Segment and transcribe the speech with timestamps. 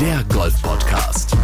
[0.00, 1.36] der Golf Podcast.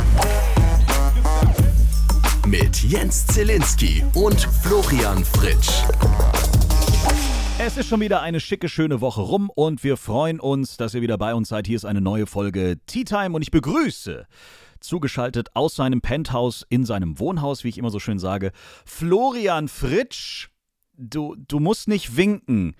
[2.47, 5.83] Mit Jens Zielinski und Florian Fritsch.
[7.59, 11.03] Es ist schon wieder eine schicke, schöne Woche rum und wir freuen uns, dass ihr
[11.03, 11.67] wieder bei uns seid.
[11.67, 14.27] Hier ist eine neue Folge Tea Time und ich begrüße
[14.81, 18.53] zugeschaltet aus seinem Penthouse in seinem Wohnhaus, wie ich immer so schön sage,
[18.87, 20.49] Florian Fritsch.
[20.97, 22.75] Du, du musst nicht winken.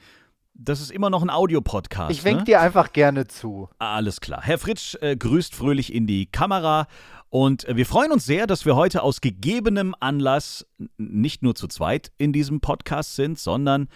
[0.59, 2.11] Das ist immer noch ein Audiopodcast.
[2.11, 2.45] Ich wink ne?
[2.45, 3.69] dir einfach gerne zu.
[3.79, 4.41] Alles klar.
[4.43, 6.87] Herr Fritsch äh, grüßt fröhlich in die Kamera
[7.29, 11.69] und äh, wir freuen uns sehr, dass wir heute aus gegebenem Anlass nicht nur zu
[11.69, 13.89] zweit in diesem Podcast sind, sondern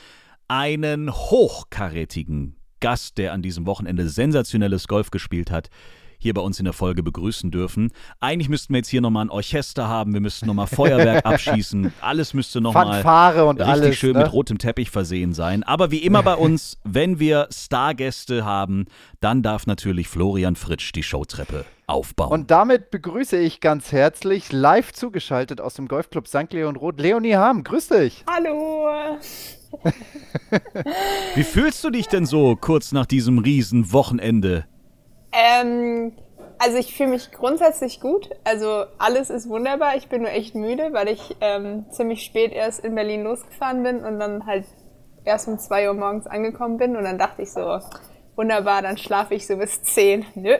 [0.48, 5.70] einen hochkarätigen Gast, der an diesem Wochenende sensationelles Golf gespielt hat,
[6.20, 7.90] hier bei uns in der Folge begrüßen dürfen.
[8.20, 12.34] Eigentlich müssten wir jetzt hier nochmal ein Orchester haben, wir müssten nochmal Feuerwerk abschießen, alles
[12.34, 13.02] müsste nochmal
[13.58, 13.96] richtig alles.
[13.96, 14.20] schön ne?
[14.20, 15.62] mit rotem Teppich versehen sein.
[15.64, 18.84] Aber wie immer bei uns, wenn wir Stargäste haben,
[19.20, 22.30] dann darf natürlich Florian Fritsch die Showtreppe aufbauen.
[22.30, 26.52] Und damit begrüße ich ganz herzlich live zugeschaltet aus dem Golfclub St.
[26.52, 27.64] Leon Roth Leonie Ham.
[27.64, 28.24] Grüß dich.
[28.30, 28.88] Hallo.
[31.34, 34.66] wie fühlst du dich denn so kurz nach diesem riesen Wochenende?
[35.32, 36.12] Ähm,
[36.58, 38.30] also ich fühle mich grundsätzlich gut.
[38.44, 39.96] Also alles ist wunderbar.
[39.96, 44.04] Ich bin nur echt müde, weil ich ähm, ziemlich spät erst in Berlin losgefahren bin
[44.04, 44.66] und dann halt
[45.24, 46.96] erst um zwei Uhr morgens angekommen bin.
[46.96, 47.80] Und dann dachte ich so,
[48.36, 50.26] wunderbar, dann schlafe ich so bis zehn.
[50.34, 50.56] Nö.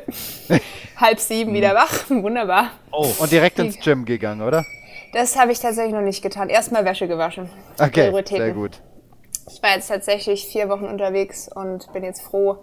[0.96, 2.08] Halb sieben wieder wach.
[2.08, 2.70] Wunderbar.
[2.92, 4.64] Oh, Und direkt ins Gym gegangen, oder?
[5.12, 6.48] Das habe ich tatsächlich noch nicht getan.
[6.48, 7.50] Erstmal Wäsche gewaschen.
[7.78, 8.80] Okay, sehr gut.
[9.52, 12.58] Ich war jetzt tatsächlich vier Wochen unterwegs und bin jetzt froh,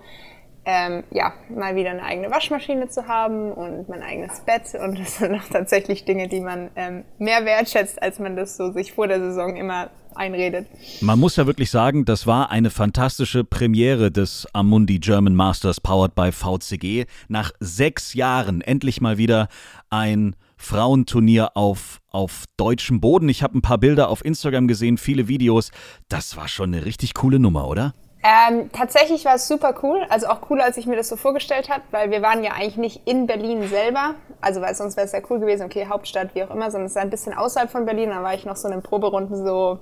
[0.69, 4.75] ähm, ja, mal wieder eine eigene Waschmaschine zu haben und mein eigenes Bett.
[4.75, 8.73] Und das sind auch tatsächlich Dinge, die man ähm, mehr wertschätzt, als man das so
[8.73, 10.67] sich vor der Saison immer einredet.
[10.99, 16.15] Man muss ja wirklich sagen, das war eine fantastische Premiere des Amundi German Masters powered
[16.15, 17.05] by VCG.
[17.29, 19.47] Nach sechs Jahren endlich mal wieder
[19.89, 23.29] ein Frauenturnier auf, auf deutschem Boden.
[23.29, 25.71] Ich habe ein paar Bilder auf Instagram gesehen, viele Videos.
[26.09, 27.93] Das war schon eine richtig coole Nummer, oder?
[28.27, 31.69] Ähm, tatsächlich war es super cool, also auch cooler, als ich mir das so vorgestellt
[31.69, 35.13] habe, weil wir waren ja eigentlich nicht in Berlin selber, also weil sonst wäre es
[35.13, 37.85] ja cool gewesen, okay, Hauptstadt, wie auch immer, sondern es war ein bisschen außerhalb von
[37.85, 39.79] Berlin, dann war ich noch so in den Proberunden so,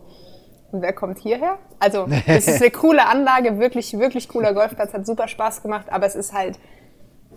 [0.72, 1.58] und wer kommt hierher?
[1.80, 6.06] Also es ist eine coole Anlage, wirklich, wirklich cooler Golfplatz, hat super Spaß gemacht, aber
[6.06, 6.60] es ist halt,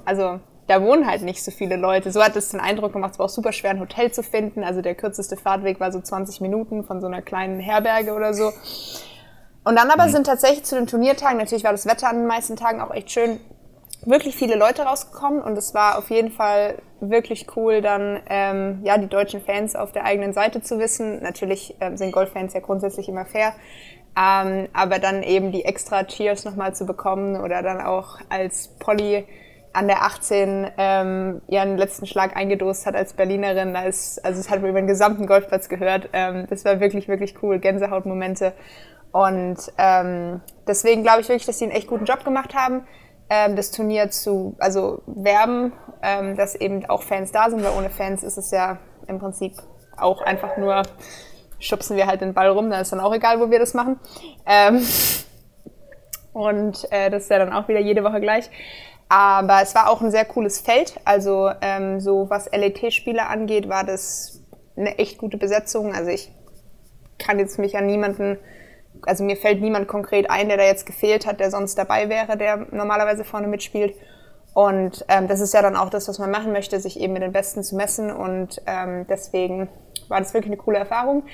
[0.05, 2.13] also da wohnen halt nicht so viele Leute.
[2.13, 4.63] So hat es den Eindruck gemacht, es war auch super schwer, ein Hotel zu finden.
[4.63, 8.53] Also der kürzeste Fahrtweg war so 20 Minuten von so einer kleinen Herberge oder so.
[9.69, 12.57] Und dann aber sind tatsächlich zu den Turniertagen, natürlich war das Wetter an den meisten
[12.57, 13.39] Tagen auch echt schön,
[14.07, 18.97] wirklich viele Leute rausgekommen und es war auf jeden Fall wirklich cool, dann ähm, ja
[18.97, 21.23] die deutschen Fans auf der eigenen Seite zu wissen.
[21.23, 23.53] Natürlich ähm, sind Golffans ja grundsätzlich immer fair,
[24.19, 29.27] ähm, aber dann eben die extra Cheers nochmal zu bekommen oder dann auch als Polly
[29.75, 34.49] an der 18 ähm, ihren letzten Schlag eingedost hat als Berlinerin, da ist, also es
[34.49, 36.09] hat über den gesamten Golfplatz gehört.
[36.15, 38.55] Ähm, das war wirklich, wirklich cool, Gänsehautmomente.
[39.13, 42.87] Und ähm, deswegen glaube ich wirklich, dass sie einen echt guten Job gemacht haben,
[43.31, 47.91] ähm, das Turnier zu, also werben, ähm, dass eben auch Fans da sind, weil ohne
[47.91, 49.55] Fans ist es ja im Prinzip
[49.97, 50.83] auch einfach nur,
[51.59, 53.99] schubsen wir halt den Ball rum, dann ist dann auch egal, wo wir das machen.
[54.47, 54.87] Ähm,
[56.33, 58.51] und äh, das ist ja dann auch wieder jede Woche gleich.
[59.09, 61.01] Aber es war auch ein sehr cooles Feld.
[61.05, 64.43] Also ähm, so was LET-Spieler angeht, war das
[64.77, 65.95] eine echt gute Besetzung.
[65.95, 66.31] Also ich
[67.19, 68.39] kann jetzt mich an niemanden,
[69.03, 72.37] also mir fällt niemand konkret ein, der da jetzt gefehlt hat, der sonst dabei wäre,
[72.37, 73.95] der normalerweise vorne mitspielt.
[74.55, 77.23] Und ähm, das ist ja dann auch das, was man machen möchte, sich eben mit
[77.23, 78.11] den Besten zu messen.
[78.11, 79.69] Und ähm, deswegen
[80.09, 81.25] war das wirklich eine coole Erfahrung.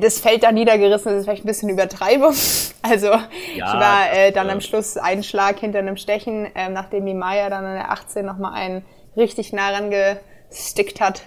[0.00, 2.34] Das Feld da niedergerissen, das ist vielleicht ein bisschen Übertreibung.
[2.80, 3.10] Also
[3.54, 7.50] ich war äh, dann am Schluss einen Schlag hinter einem Stechen, ähm, nachdem die Maya
[7.50, 8.84] dann an der 18 nochmal einen
[9.16, 11.22] richtig nah rangestickt hat.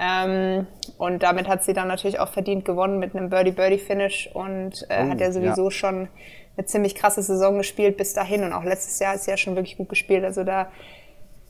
[0.00, 0.66] Ähm,
[0.96, 5.10] und damit hat sie dann natürlich auch verdient gewonnen mit einem Birdie-Birdie-Finish und äh, Oh,
[5.10, 5.70] hat ja sowieso ja.
[5.70, 6.08] schon
[6.56, 9.56] eine ziemlich krasse Saison gespielt bis dahin und auch letztes Jahr ist sie ja schon
[9.56, 10.24] wirklich gut gespielt.
[10.24, 10.68] Also da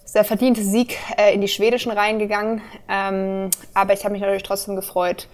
[0.04, 2.60] ist der verdiente Sieg äh, in die schwedischen Reihen gegangen.
[2.88, 5.28] Ähm, aber ich habe mich natürlich trotzdem gefreut,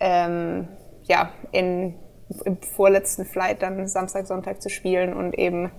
[0.00, 0.66] ähm,
[1.02, 1.94] ja, in,
[2.46, 5.70] im vorletzten Flight dann Samstag, Sonntag zu spielen und eben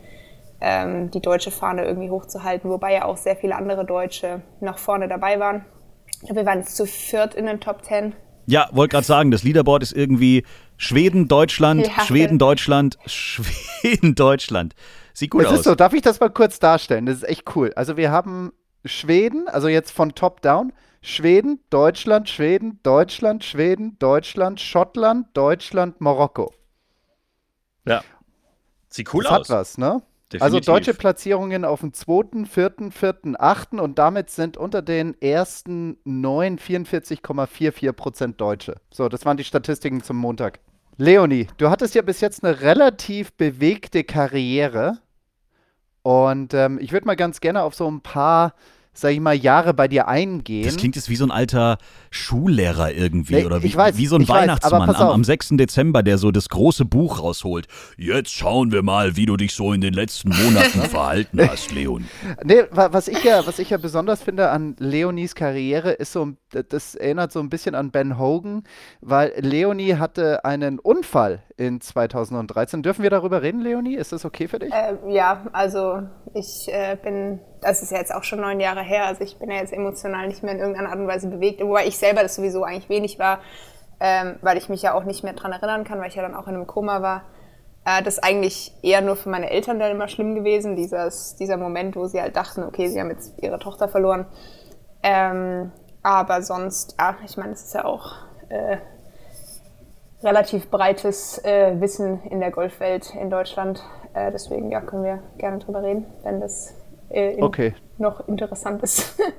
[0.62, 5.08] ähm, die deutsche Fahne irgendwie hochzuhalten, wobei ja auch sehr viele andere Deutsche noch vorne
[5.08, 5.66] dabei waren.
[6.22, 8.16] Ich glaube, wir waren zu viert in den Top Ten.
[8.48, 10.44] Ja, wollte gerade sagen, das Leaderboard ist irgendwie
[10.78, 12.06] Schweden, Deutschland, Ja.
[12.06, 14.76] Schweden, Deutschland, Schweden, Deutschland.
[15.14, 15.54] Sieht gut Es aus.
[15.60, 17.06] ist so, darf ich das mal kurz darstellen?
[17.06, 17.72] Das ist echt cool.
[17.76, 18.52] Also wir haben
[18.84, 26.54] Schweden, also jetzt von top down, Schweden, Deutschland, Schweden, Deutschland, Schweden, Deutschland, Schottland, Deutschland, Marokko.
[27.86, 28.02] ja.
[28.90, 29.50] Sieht cool das aus.
[29.50, 30.02] hat was, ne?
[30.40, 33.74] Also deutsche Platzierungen auf dem 2., 4., 4., 8.
[33.74, 38.76] und damit sind unter den ersten 9 44,44 Prozent Deutsche.
[38.92, 40.60] So, das waren die Statistiken zum Montag.
[40.98, 45.00] Leonie, du hattest ja bis jetzt eine relativ bewegte Karriere.
[46.02, 48.54] Und ähm, ich würde mal ganz gerne auf so ein paar
[48.98, 50.64] sag ich mal, Jahre bei dir eingehen.
[50.66, 51.78] Das klingt jetzt wie so ein alter
[52.12, 55.50] Schullehrer irgendwie Nee, oder wie, weiß, wie so ein weiß, Weihnachtsmann pass am, am 6.
[55.52, 57.68] Dezember, der so das große Buch rausholt.
[57.98, 62.06] Jetzt schauen wir mal, wie du dich so in den letzten Monaten verhalten hast, Leon.
[62.44, 66.32] Nee, wa- was ich ja, was ich ja besonders finde an Leonies Karriere ist so,
[66.70, 68.64] das erinnert so ein bisschen an Ben Hogan,
[69.02, 72.84] weil Leonie hatte einen Unfall in 2013.
[72.84, 73.96] Dürfen wir darüber reden, Leonie?
[73.96, 74.74] Ist das okay für dich?
[74.74, 76.04] Äh, ja, also
[76.34, 79.50] ich äh, bin, das ist ja jetzt auch schon neun Jahre her, also ich bin
[79.50, 82.36] ja jetzt emotional nicht mehr in irgendeiner Art und Weise bewegt, wobei ich selber das
[82.36, 83.40] sowieso eigentlich wenig war,
[84.00, 86.36] ähm, weil ich mich ja auch nicht mehr dran erinnern kann, weil ich ja dann
[86.36, 87.24] auch in einem Koma war.
[87.86, 91.56] Äh, das ist eigentlich eher nur für meine Eltern dann immer schlimm gewesen, dieses, dieser
[91.56, 94.26] Moment, wo sie halt dachten, okay, sie haben jetzt ihre Tochter verloren.
[95.04, 95.72] Ähm,
[96.04, 98.14] aber sonst, ja, ich meine, es ist ja auch
[98.50, 98.78] äh,
[100.26, 103.82] relativ breites äh, Wissen in der Golfwelt in Deutschland.
[104.14, 106.74] Äh, deswegen ja, können wir gerne drüber reden, wenn das
[107.10, 107.74] äh, in- Okay.
[107.98, 109.20] noch interessant ist.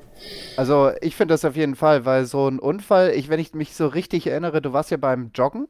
[0.56, 3.74] Also ich finde das auf jeden Fall, weil so ein Unfall, ich, wenn ich mich
[3.74, 5.68] so richtig erinnere, du warst ja beim Joggen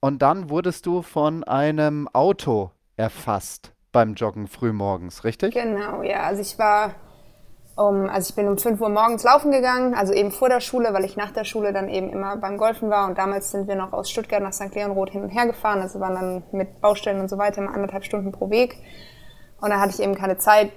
[0.00, 5.54] und dann wurdest du von einem Auto erfasst beim Joggen frühmorgens, richtig?
[5.54, 6.22] genau, ja.
[6.24, 6.94] Also ich war
[7.80, 10.92] um, also ich bin um 5 Uhr morgens laufen gegangen, also eben vor der Schule,
[10.92, 13.74] weil ich nach der Schule dann eben immer beim Golfen war und damals sind wir
[13.74, 14.74] noch aus Stuttgart nach St.
[14.74, 18.04] Leonroth hin und her gefahren, also waren dann mit Baustellen und so weiter immer anderthalb
[18.04, 18.76] Stunden pro Weg.
[19.62, 20.72] Und dann hatte ich eben keine Zeit,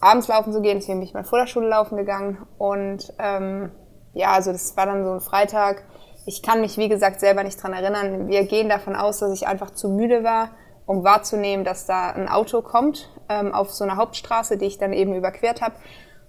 [0.00, 2.46] abends laufen zu gehen, deswegen bin ich mal vor der Schule laufen gegangen.
[2.58, 3.70] Und ähm,
[4.12, 5.84] ja, also das war dann so ein Freitag.
[6.26, 8.28] Ich kann mich, wie gesagt, selber nicht dran erinnern.
[8.28, 10.50] Wir gehen davon aus, dass ich einfach zu müde war,
[10.84, 14.92] um wahrzunehmen, dass da ein Auto kommt ähm, auf so einer Hauptstraße, die ich dann
[14.92, 15.74] eben überquert habe.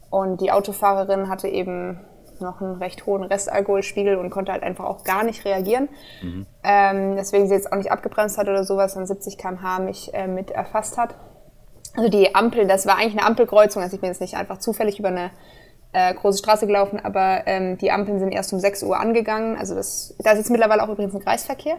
[0.09, 1.99] Und die Autofahrerin hatte eben
[2.39, 5.89] noch einen recht hohen Restalkoholspiegel und konnte halt einfach auch gar nicht reagieren.
[6.63, 10.27] Ähm, deswegen sie jetzt auch nicht abgebremst hat oder sowas und 70 km/h mich äh,
[10.27, 11.15] mit erfasst hat.
[11.95, 14.99] Also die Ampel, das war eigentlich eine Ampelkreuzung, also ich bin jetzt nicht einfach zufällig
[14.99, 15.31] über eine
[15.95, 19.55] äh, große Straße gelaufen, aber ähm, die Ampeln sind erst um 6 Uhr angegangen.
[19.55, 21.77] Also das, da ist jetzt mittlerweile auch übrigens ein Kreisverkehr.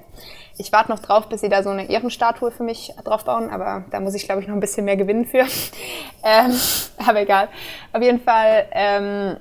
[0.57, 4.01] Ich warte noch drauf, bis sie da so eine Ehrenstatue für mich draufbauen, aber da
[4.01, 5.41] muss ich, glaube ich, noch ein bisschen mehr gewinnen für.
[6.25, 6.59] ähm,
[7.07, 7.49] aber egal.
[7.93, 9.37] Auf jeden Fall, ähm,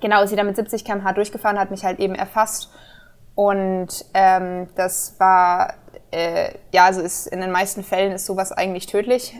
[0.00, 2.70] genau, ist sie da mit 70 km/h durchgefahren, hat mich halt eben erfasst.
[3.34, 5.74] Und ähm, das war,
[6.12, 9.34] äh, ja, also ist, in den meisten Fällen ist sowas eigentlich tödlich.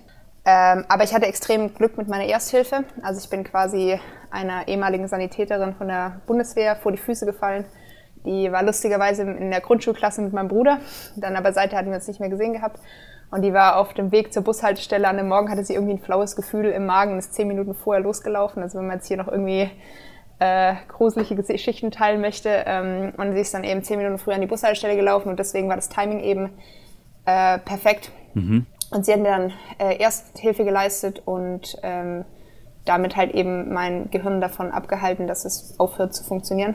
[0.45, 2.83] Ähm, aber ich hatte extrem Glück mit meiner Ersthilfe.
[3.03, 4.01] Also ich bin quasi
[4.31, 7.65] einer ehemaligen Sanitäterin von der Bundeswehr vor die Füße gefallen.
[8.25, 10.79] Die war lustigerweise in der Grundschulklasse mit meinem Bruder.
[11.17, 12.81] Dann aber seither hatten wir uns nicht mehr gesehen gehabt.
[13.31, 15.07] Und die war auf dem Weg zur Bushaltestelle.
[15.09, 17.75] An dem Morgen hatte sie irgendwie ein flaues Gefühl im Magen und ist zehn Minuten
[17.75, 18.63] vorher losgelaufen.
[18.63, 19.71] Also wenn man jetzt hier noch irgendwie
[20.39, 22.65] äh, gruselige Geschichten teilen möchte.
[22.67, 25.69] Ähm, und sie ist dann eben zehn Minuten früher an die Bushaltestelle gelaufen und deswegen
[25.69, 26.51] war das Timing eben
[27.25, 28.11] äh, perfekt.
[28.91, 32.25] Und sie hat mir dann äh, Ersthilfe geleistet und ähm,
[32.87, 36.75] damit halt eben mein Gehirn davon abgehalten, dass es aufhört zu funktionieren.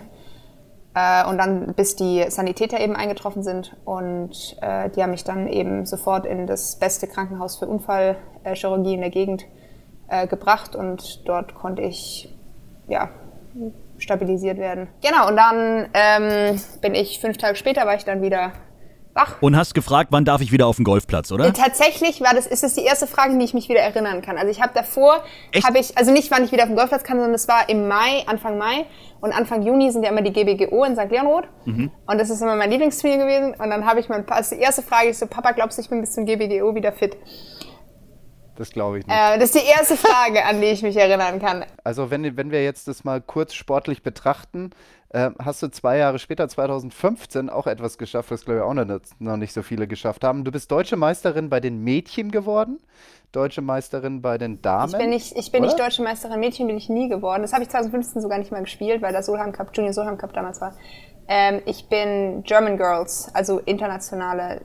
[0.93, 5.47] Äh, und dann, bis die Sanitäter eben eingetroffen sind und äh, die haben mich dann
[5.47, 9.45] eben sofort in das beste Krankenhaus für Unfallchirurgie in der Gegend
[10.09, 12.35] äh, gebracht und dort konnte ich
[12.87, 13.09] ja,
[13.97, 14.89] stabilisiert werden.
[15.01, 18.51] Genau, und dann ähm, bin ich fünf Tage später, war ich dann wieder
[19.13, 19.35] wach.
[19.41, 21.51] Und hast gefragt, wann darf ich wieder auf den Golfplatz, oder?
[21.53, 24.37] Tatsächlich war das, ist das die erste Frage, an die ich mich wieder erinnern kann.
[24.37, 25.23] Also ich habe davor,
[25.63, 27.87] habe ich, also nicht wann ich wieder auf den Golfplatz kann, sondern es war im
[27.87, 28.85] Mai, Anfang Mai
[29.19, 31.09] und Anfang Juni sind ja immer die GBGO in St.
[31.11, 31.91] Leonroth Mhm.
[32.07, 34.81] und das ist immer mein Lieblingsturnier gewesen und dann habe ich mein, also die erste
[34.81, 37.15] Frage ist so, Papa, glaubst du, ich bin bis zum GBGO wieder fit?
[38.57, 39.15] Das glaube ich nicht.
[39.15, 41.65] Äh, das ist die erste Frage, an die ich mich erinnern kann.
[41.83, 44.71] Also wenn, wenn wir jetzt das mal kurz sportlich betrachten,
[45.13, 48.99] äh, hast du zwei Jahre später, 2015, auch etwas geschafft, was glaube ich auch noch,
[49.19, 50.45] noch nicht so viele geschafft haben.
[50.45, 52.79] Du bist deutsche Meisterin bei den Mädchen geworden,
[53.33, 54.93] deutsche Meisterin bei den Damen.
[54.93, 55.71] Ich bin nicht, ich bin oder?
[55.71, 57.41] nicht deutsche Meisterin Mädchen, bin ich nie geworden.
[57.41, 60.33] Das habe ich 2015 sogar nicht mehr gespielt, weil der Solheim Cup, Junior Solheim Cup
[60.33, 60.73] damals war.
[61.27, 64.61] Ähm, ich bin German Girls, also internationale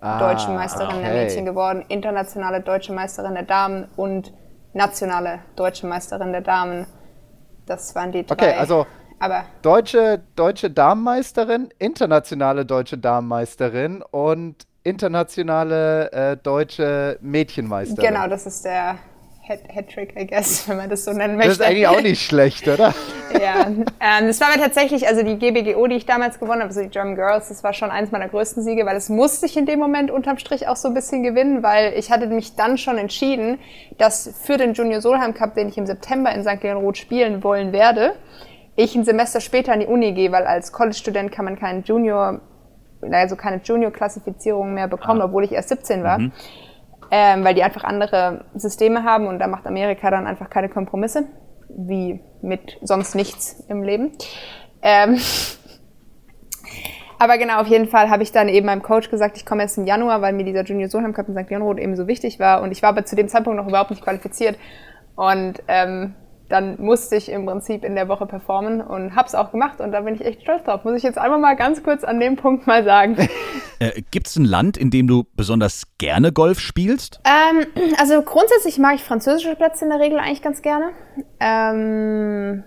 [0.00, 1.24] deutsche Meisterin der Ah, okay.
[1.24, 4.32] Mädchen geworden, internationale deutsche Meisterin der Damen und
[4.72, 6.86] nationale deutsche Meisterin der Damen.
[7.66, 8.32] Das waren die drei.
[8.34, 8.86] Okay, also
[9.22, 18.14] Aber deutsche, deutsche Damenmeisterin, internationale deutsche Damenmeisterin und internationale äh, deutsche Mädchenmeisterin.
[18.14, 18.98] genau, das ist der
[19.48, 21.50] Hat-Trick, I guess, wenn man das so nennen möchte.
[21.50, 22.92] Das ist eigentlich auch nicht schlecht, oder?
[23.40, 26.82] ja, ähm, das war mir tatsächlich, also die GBGO, die ich damals gewonnen habe, also
[26.82, 29.66] die German Girls, das war schon eins meiner größten Siege, weil es musste ich in
[29.66, 32.98] dem Moment unterm Strich auch so ein bisschen gewinnen, weil ich hatte mich dann schon
[32.98, 33.60] entschieden,
[33.98, 36.60] dass für den Junior Solheim Cup, den ich im September in St.
[36.60, 38.16] Leon spielen wollen werde,
[38.76, 42.40] ich ein Semester später an die Uni gehe, weil als College-Student kann man keinen Junior,
[43.10, 45.26] also keine Junior-Klassifizierung mehr bekommen, ah.
[45.26, 46.18] obwohl ich erst 17 war.
[46.18, 46.32] Mhm
[47.12, 51.26] ähm, weil die einfach andere Systeme haben und da macht Amerika dann einfach keine Kompromisse,
[51.68, 54.12] wie mit sonst nichts im Leben.
[54.80, 55.18] Ähm,
[57.18, 59.76] aber genau, auf jeden Fall habe ich dann eben meinem Coach gesagt, ich komme erst
[59.76, 61.50] im Januar, weil mir dieser Junior Solheim Cup in St.
[61.50, 64.02] Leonrod eben so wichtig war und ich war aber zu dem Zeitpunkt noch überhaupt nicht
[64.02, 64.58] qualifiziert
[65.14, 66.14] und ähm,
[66.52, 70.02] dann musste ich im Prinzip in der Woche performen und hab's auch gemacht und da
[70.02, 70.84] bin ich echt stolz drauf.
[70.84, 73.16] Muss ich jetzt einmal mal ganz kurz an dem Punkt mal sagen.
[73.78, 77.20] Äh, Gibt es ein Land, in dem du besonders gerne Golf spielst?
[77.24, 77.66] Ähm,
[77.98, 80.90] also grundsätzlich mag ich französische Plätze in der Regel eigentlich ganz gerne.
[81.40, 82.62] Ähm,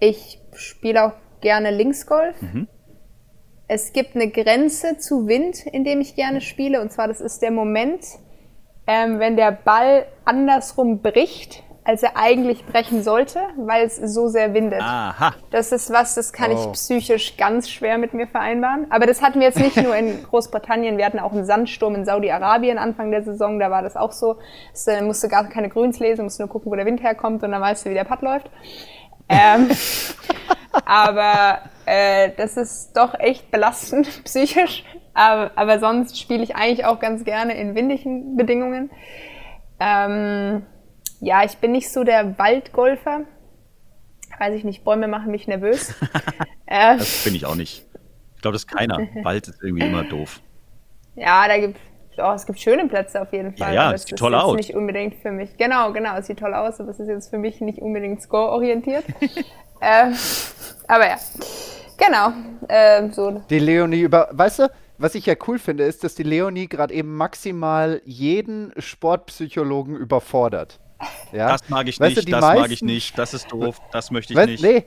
[0.00, 2.42] ich spiele auch gerne Linksgolf.
[2.42, 2.68] Mhm.
[3.68, 7.40] Es gibt eine Grenze zu Wind, in dem ich gerne spiele und zwar das ist
[7.40, 8.04] der Moment,
[8.86, 14.52] ähm, wenn der Ball andersrum bricht als er eigentlich brechen sollte, weil es so sehr
[14.54, 14.82] windet.
[14.82, 15.34] Aha.
[15.50, 16.54] Das ist was, das kann oh.
[16.54, 18.86] ich psychisch ganz schwer mit mir vereinbaren.
[18.90, 22.04] Aber das hatten wir jetzt nicht nur in Großbritannien, wir hatten auch einen Sandsturm in
[22.04, 24.36] Saudi-Arabien Anfang der Saison, da war das auch so.
[24.72, 27.50] Es äh, musste gar keine Grüns lesen, musste nur gucken, wo der Wind herkommt und
[27.50, 28.50] dann weißt du, wie der Putt läuft.
[29.28, 29.68] Ähm,
[30.84, 34.84] aber äh, das ist doch echt belastend psychisch.
[35.14, 38.90] Aber, aber sonst spiele ich eigentlich auch ganz gerne in windigen Bedingungen.
[39.80, 40.62] Ähm,
[41.20, 43.22] ja, ich bin nicht so der Waldgolfer.
[44.38, 45.94] Weiß ich nicht, Bäume machen mich nervös.
[46.66, 47.86] äh, das bin ich auch nicht.
[48.36, 48.98] Ich glaube, das ist keiner.
[49.22, 50.40] Wald ist irgendwie immer doof.
[51.14, 51.78] Ja, da gibt
[52.18, 53.74] oh, es gibt schöne Plätze auf jeden Fall.
[53.74, 54.56] Ja, ja es sieht toll aus.
[54.56, 55.56] nicht unbedingt für mich.
[55.56, 59.04] Genau, genau, es sieht toll aus, aber es ist jetzt für mich nicht unbedingt score-orientiert.
[59.80, 60.12] äh,
[60.88, 61.16] aber ja,
[61.98, 62.32] genau.
[62.68, 63.42] Äh, so.
[63.50, 66.92] Die Leonie über, weißt du, was ich ja cool finde, ist, dass die Leonie gerade
[66.94, 70.78] eben maximal jeden Sportpsychologen überfordert.
[71.32, 71.52] Ja?
[71.52, 74.10] Das mag ich weißt nicht, du, das meisten, mag ich nicht, das ist doof, das
[74.10, 74.62] möchte ich weißt, nicht.
[74.62, 74.84] Nee,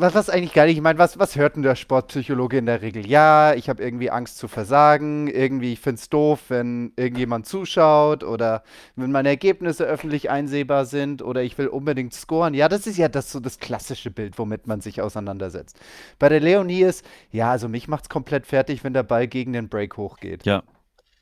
[0.00, 3.06] was, was eigentlich geil, ich meine, was, was hört denn der Sportpsychologe in der Regel?
[3.06, 8.22] Ja, ich habe irgendwie Angst zu versagen, irgendwie, ich finde es doof, wenn irgendjemand zuschaut
[8.22, 8.62] oder
[8.96, 12.54] wenn meine Ergebnisse öffentlich einsehbar sind oder ich will unbedingt scoren.
[12.54, 15.78] Ja, das ist ja das so das klassische Bild, womit man sich auseinandersetzt.
[16.18, 19.52] Bei der Leonie ist, ja, also mich macht es komplett fertig, wenn der Ball gegen
[19.52, 20.46] den Break hochgeht.
[20.46, 20.62] Ja.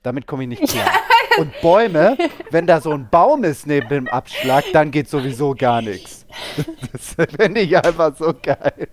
[0.02, 0.86] Damit komme ich nicht klar.
[1.38, 2.16] Und Bäume,
[2.50, 6.26] wenn da so ein Baum ist neben dem Abschlag, dann geht sowieso gar nichts.
[6.92, 8.88] Das finde ich einfach so geil.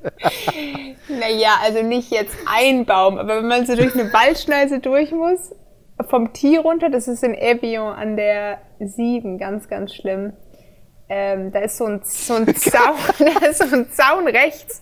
[1.10, 5.54] Naja, also nicht jetzt ein Baum, aber wenn man so durch eine Waldschneise durch muss,
[6.10, 10.34] vom Tee runter, das ist in Evian an der 7, ganz, ganz schlimm.
[11.16, 14.82] Ähm, da ist so ein, so ein Zaun, da ist so ein Zaun rechts,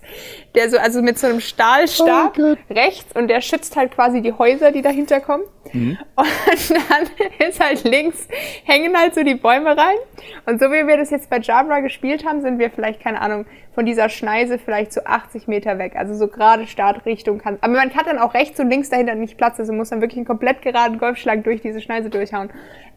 [0.55, 4.31] der so, also mit so einem Stahlstab oh rechts und der schützt halt quasi die
[4.31, 5.43] Häuser, die dahinter kommen.
[5.73, 5.97] Mhm.
[6.15, 8.29] Und dann ist halt links,
[8.63, 9.97] hängen halt so die Bäume rein.
[10.45, 13.45] Und so wie wir das jetzt bei Jabra gespielt haben, sind wir vielleicht, keine Ahnung,
[13.75, 15.97] von dieser Schneise vielleicht so 80 Meter weg.
[15.97, 17.57] Also so gerade Startrichtung kann.
[17.59, 20.17] Aber man hat dann auch rechts und links dahinter nicht Platz, also muss dann wirklich
[20.17, 22.51] einen komplett geraden Golfschlag durch diese Schneise durchhauen.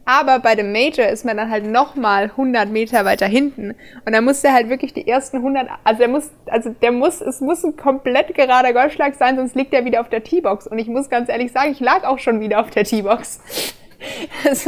[0.05, 3.71] Aber bei dem Major ist man dann halt nochmal 100 Meter weiter hinten.
[4.05, 7.21] Und dann muss der halt wirklich die ersten 100, also der muss, also der muss,
[7.21, 10.67] es muss ein komplett gerader Golfschlag sein, sonst liegt er wieder auf der T-Box.
[10.67, 13.39] Und ich muss ganz ehrlich sagen, ich lag auch schon wieder auf der T-Box.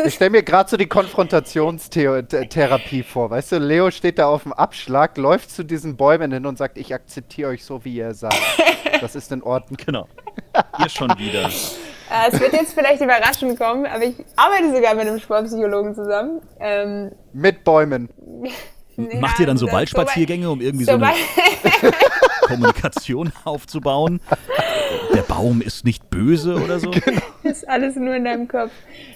[0.06, 3.30] Ich stelle mir gerade so die Konfrontationstherapie vor.
[3.30, 6.78] Weißt du, Leo steht da auf dem Abschlag, läuft zu diesen Bäumen hin und sagt,
[6.78, 8.34] ich akzeptiere euch so, wie ihr seid.
[9.00, 9.78] Das ist in Ordnung.
[9.86, 10.08] Genau.
[10.80, 11.52] Ihr schon wieder.
[12.10, 16.42] Äh, es wird jetzt vielleicht überraschend kommen, aber ich arbeite sogar mit einem Sportpsychologen zusammen.
[16.60, 18.10] Ähm, mit Bäumen.
[18.98, 21.14] Ja, Macht ihr dann so Waldspaziergänge, um irgendwie so, so eine
[22.42, 24.22] Kommunikation aufzubauen?
[25.14, 26.90] Der Baum ist nicht böse oder so?
[26.90, 27.22] Genau.
[27.44, 28.72] Ist alles nur in deinem Kopf.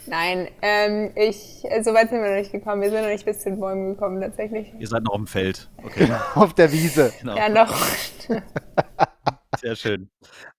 [0.06, 2.84] Nein, ähm, ich, so weit sind wir noch nicht gekommen.
[2.84, 4.72] Wir sind noch nicht bis zu den Bäumen gekommen, tatsächlich.
[4.78, 5.68] Ihr seid noch auf dem Feld.
[5.84, 6.08] Okay.
[6.36, 7.12] auf der Wiese.
[7.20, 7.36] Genau.
[7.36, 7.74] Ja, noch.
[9.60, 10.10] Sehr schön.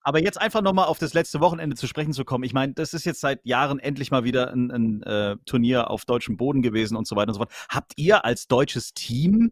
[0.01, 2.43] Aber jetzt einfach nochmal auf das letzte Wochenende zu sprechen zu kommen.
[2.43, 6.05] Ich meine, das ist jetzt seit Jahren endlich mal wieder ein, ein äh, Turnier auf
[6.05, 7.51] deutschem Boden gewesen und so weiter und so fort.
[7.69, 9.51] Habt ihr als deutsches Team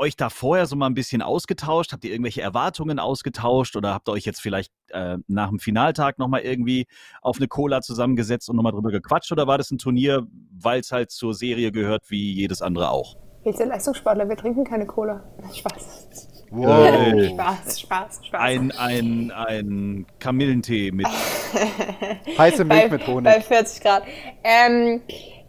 [0.00, 1.92] euch da vorher so mal ein bisschen ausgetauscht?
[1.92, 6.18] Habt ihr irgendwelche Erwartungen ausgetauscht oder habt ihr euch jetzt vielleicht äh, nach dem Finaltag
[6.18, 6.86] nochmal irgendwie
[7.20, 9.30] auf eine Cola zusammengesetzt und nochmal drüber gequatscht?
[9.30, 10.26] Oder war das ein Turnier,
[10.58, 13.16] weil es halt zur Serie gehört wie jedes andere auch?
[13.42, 15.22] Wir sind Leistungssportler, wir trinken keine Cola.
[15.54, 16.39] Spaß.
[16.50, 17.30] Wow.
[17.32, 18.40] Spaß, Spaß, Spaß.
[18.40, 21.06] Ein, ein, ein Kamillentee mit
[22.38, 23.24] heiße Milch bei, mit Honig.
[23.24, 24.02] Bei 40 Grad.
[24.42, 25.00] Ähm,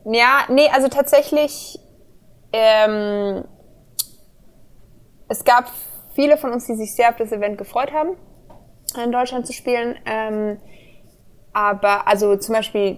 [0.05, 1.79] ja, nee, also tatsächlich
[2.53, 3.45] Ähm,
[5.29, 5.71] es gab
[6.13, 8.17] viele von uns, die sich sehr auf das Event gefreut haben,
[9.01, 9.97] in Deutschland zu spielen.
[10.05, 10.57] Ähm,
[11.53, 12.97] aber also zum Beispiel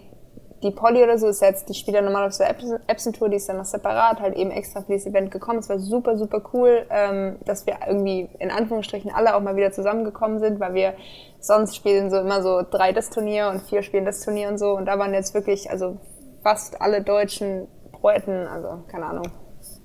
[0.63, 2.50] die Polly oder so ist jetzt, die spielt ja normal auf der
[2.88, 5.60] Epson-Tour, die ist dann noch separat, halt eben extra für dieses Event gekommen.
[5.60, 9.72] Es war super, super cool, ähm, dass wir irgendwie in Anführungsstrichen alle auch mal wieder
[9.72, 10.93] zusammengekommen sind, weil wir
[11.39, 14.72] sonst spielen so immer so drei das Turnier und vier spielen das Turnier und so.
[14.72, 15.98] Und da waren jetzt wirklich, also
[16.41, 19.27] fast alle deutschen Poeten, also keine Ahnung,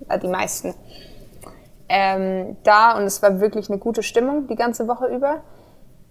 [0.09, 0.75] äh, die meisten,
[1.89, 5.43] ähm, da und es war wirklich eine gute Stimmung die ganze Woche über.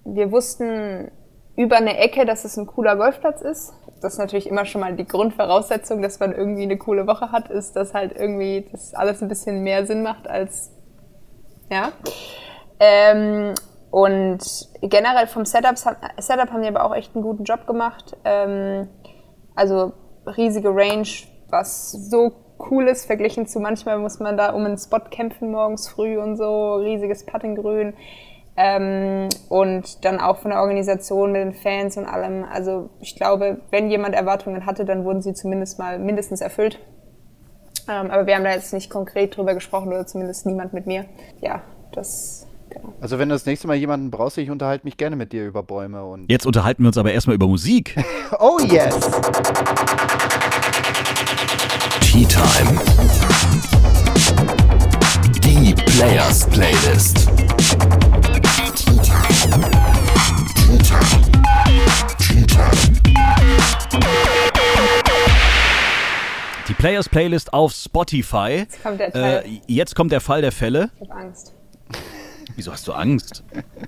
[0.03, 1.11] Wir wussten
[1.55, 3.73] über eine Ecke, dass es ein cooler Golfplatz ist.
[4.01, 7.49] Das ist natürlich immer schon mal die Grundvoraussetzung, dass man irgendwie eine coole Woche hat,
[7.49, 10.71] ist, dass halt irgendwie das alles ein bisschen mehr Sinn macht als,
[11.71, 11.91] ja.
[12.79, 13.53] Ähm,
[13.89, 14.39] und
[14.81, 18.15] generell vom Setup, Setup haben die aber auch echt einen guten Job gemacht.
[18.25, 18.89] Ähm,
[19.55, 19.93] also
[20.25, 21.07] riesige Range,
[21.49, 22.31] was so
[22.69, 26.37] cool ist, verglichen zu manchmal muss man da um einen Spot kämpfen morgens früh und
[26.37, 27.93] so, riesiges Puttinggrün.
[28.59, 32.43] Ähm, und dann auch von der Organisation mit den Fans und allem.
[32.43, 36.79] Also ich glaube, wenn jemand Erwartungen hatte, dann wurden sie zumindest mal mindestens erfüllt.
[37.87, 41.05] Ähm, aber wir haben da jetzt nicht konkret drüber gesprochen oder zumindest niemand mit mir.
[41.39, 41.61] Ja,
[41.93, 42.47] das.
[42.69, 42.93] Genau.
[42.99, 45.63] Also wenn du das nächste Mal jemanden brauchst, ich unterhalte mich gerne mit dir über
[45.63, 46.29] Bäume und.
[46.29, 47.95] Jetzt unterhalten wir uns aber erstmal über Musik.
[48.39, 48.99] oh yes!
[52.01, 52.81] Tea Time.
[55.43, 57.29] Die Players Playlist.
[66.77, 68.59] Players Playlist auf Spotify.
[68.59, 69.43] Jetzt kommt der Teil.
[69.45, 70.91] Äh, jetzt kommt der Fall der Fälle.
[71.01, 71.55] Ich habe Angst.
[72.55, 73.43] Wieso hast du Angst?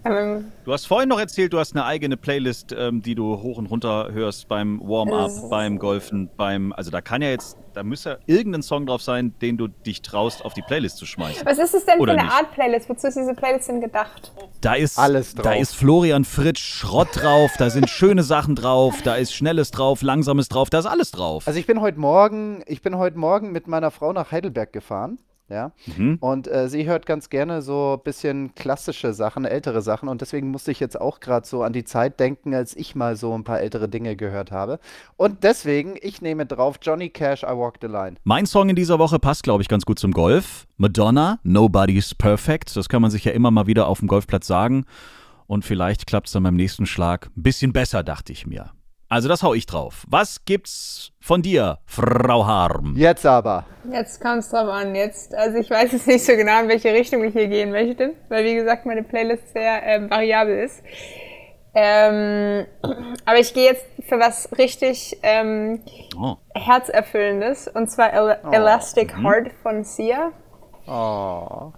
[0.05, 3.57] Ähm, Du hast vorhin noch erzählt, du hast eine eigene Playlist, ähm, die du hoch
[3.57, 6.73] und runter hörst beim Warm-up, beim Golfen, beim.
[6.73, 10.43] Also da kann ja jetzt, da müsste irgendein Song drauf sein, den du dich traust,
[10.43, 11.45] auf die Playlist zu schmeißen.
[11.45, 12.37] was ist es denn Oder für eine nicht?
[12.37, 12.89] Art Playlist?
[12.89, 14.33] Wozu ist diese Playlist denn gedacht?
[14.59, 15.43] Da ist Alles drauf.
[15.45, 20.01] Da ist Florian Fritsch Schrott drauf, da sind schöne Sachen drauf, da ist Schnelles drauf,
[20.01, 21.47] Langsames drauf, da ist alles drauf.
[21.47, 25.17] Also ich bin heute Morgen, ich bin heute Morgen mit meiner Frau nach Heidelberg gefahren.
[25.49, 25.71] Ja.
[25.97, 26.17] Mhm.
[26.19, 30.07] Und äh, sie hört ganz gerne so ein bisschen klassische Sachen, ältere Sachen.
[30.07, 33.15] Und deswegen musste ich jetzt auch gerade so an die Zeit denken, als ich mal
[33.15, 34.79] so ein paar ältere Dinge gehört habe.
[35.17, 38.15] Und deswegen, ich nehme drauf Johnny Cash, I Walk the Line.
[38.23, 40.67] Mein Song in dieser Woche passt, glaube ich, ganz gut zum Golf.
[40.77, 42.75] Madonna, Nobody's Perfect.
[42.75, 44.85] Das kann man sich ja immer mal wieder auf dem Golfplatz sagen.
[45.47, 48.71] Und vielleicht klappt es dann beim nächsten Schlag ein bisschen besser, dachte ich mir.
[49.11, 50.05] Also das hau ich drauf.
[50.07, 52.93] Was gibt's von dir, Frau Harm?
[52.95, 53.65] Jetzt aber.
[53.91, 54.93] Jetzt kommt es drauf an.
[54.93, 58.13] Jetzt, also ich weiß jetzt nicht so genau, in welche Richtung ich hier gehen möchte,
[58.29, 60.83] weil wie gesagt meine Playlist sehr ähm, variabel ist.
[61.73, 62.65] Ähm,
[63.25, 65.81] aber ich gehe jetzt für was richtig ähm,
[66.15, 66.35] Oh.
[66.53, 70.31] herzerfüllendes und zwar El Elastic Heart von Sia.
[70.87, 71.71] Oh.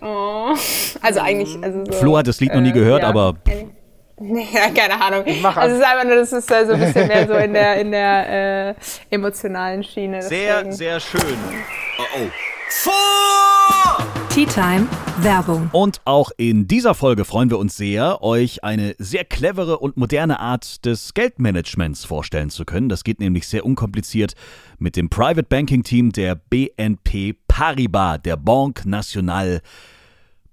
[0.00, 0.54] Oh.
[1.02, 3.08] Also eigentlich, also so, Flo hat das Lied noch nie gehört, ja.
[3.08, 3.34] aber
[4.22, 5.24] Nee, keine Ahnung.
[5.42, 7.76] mach also es ist einfach nur, das ist so ein bisschen mehr so in der,
[7.80, 8.74] in der äh,
[9.10, 10.22] emotionalen Schiene.
[10.22, 10.76] sehr, deswegen.
[10.76, 11.38] sehr schön.
[11.98, 12.28] Oh, oh.
[14.34, 15.68] Tea Time Werbung.
[15.72, 20.40] Und auch in dieser Folge freuen wir uns sehr, euch eine sehr clevere und moderne
[20.40, 22.88] Art des Geldmanagements vorstellen zu können.
[22.88, 24.32] Das geht nämlich sehr unkompliziert
[24.78, 29.60] mit dem Private Banking Team der BNP Paribas, der Banque Nationale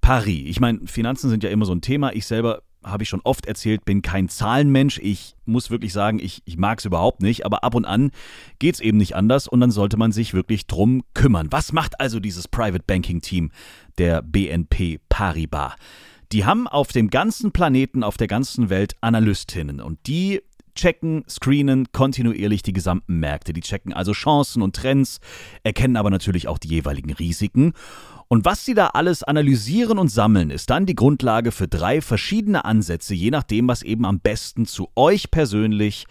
[0.02, 0.50] Paris.
[0.50, 2.12] Ich meine, Finanzen sind ja immer so ein Thema.
[2.14, 5.00] Ich selber habe ich schon oft erzählt, bin kein Zahlenmensch.
[5.00, 8.12] Ich muss wirklich sagen, ich, ich mag es überhaupt nicht, aber ab und an
[8.60, 11.48] geht es eben nicht anders und dann sollte man sich wirklich drum kümmern.
[11.52, 13.52] Was macht also dieses Private Banking Team
[13.98, 15.74] der BNP Paribas?
[16.32, 20.42] Die haben auf dem ganzen Planeten, auf der ganzen Welt Analystinnen und die
[20.80, 23.54] checken, screenen kontinuierlich die gesamten Märkte.
[23.54, 25.20] Die checken also Chancen und Trends,
[25.64, 27.74] erkennen aber natürlich auch die jeweiligen Risiken.
[28.28, 32.64] Und was sie da alles analysieren und sammeln, ist dann die Grundlage für drei verschiedene
[32.64, 36.06] Ansätze, je nachdem, was eben am besten zu euch persönlich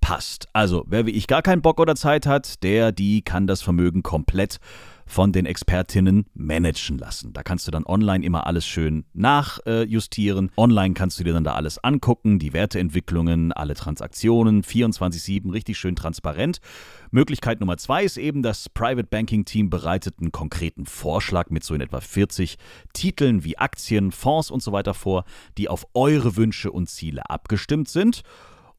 [0.00, 0.46] passt.
[0.52, 4.02] Also, wer wie ich gar keinen Bock oder Zeit hat, der, die kann das Vermögen
[4.02, 4.58] komplett
[5.06, 7.32] von den Expertinnen managen lassen.
[7.32, 10.50] Da kannst du dann online immer alles schön nachjustieren.
[10.56, 15.96] Online kannst du dir dann da alles angucken, die Werteentwicklungen, alle Transaktionen, 24-7, richtig schön
[15.96, 16.60] transparent.
[17.10, 21.74] Möglichkeit Nummer zwei ist eben, das Private Banking Team bereitet einen konkreten Vorschlag mit so
[21.74, 22.56] in etwa 40
[22.92, 25.24] Titeln wie Aktien, Fonds und so weiter vor,
[25.58, 28.22] die auf eure Wünsche und Ziele abgestimmt sind.